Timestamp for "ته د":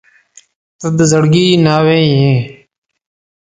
0.79-0.99